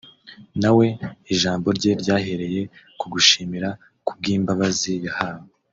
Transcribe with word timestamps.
na 0.61 0.71
we 0.77 0.87
ijambo 1.33 1.67
rye 1.77 1.91
ryahereye 2.01 2.61
ku 2.99 3.05
gushimira 3.13 3.69
kubw’imbabazi 4.05 4.93
yahawe 5.07 5.47